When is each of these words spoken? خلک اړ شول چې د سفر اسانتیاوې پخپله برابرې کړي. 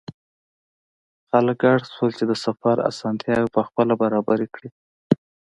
خلک 1.29 1.59
اړ 1.71 1.79
شول 1.93 2.11
چې 2.17 2.23
د 2.27 2.31
سفر 2.45 2.75
اسانتیاوې 2.89 3.49
پخپله 3.57 3.93
برابرې 4.01 4.47
کړي. 4.55 4.69